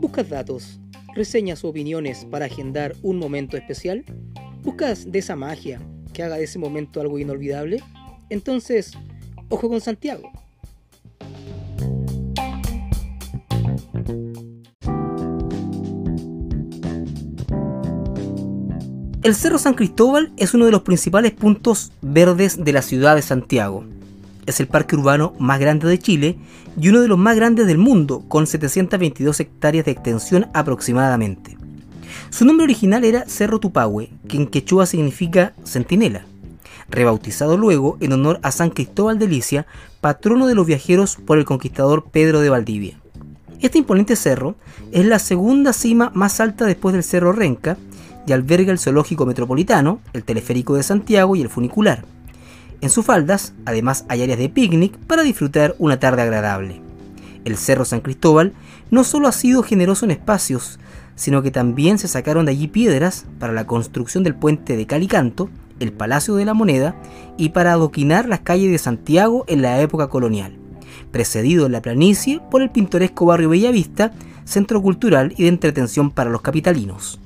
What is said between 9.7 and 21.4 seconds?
Santiago. El Cerro San Cristóbal es uno de los principales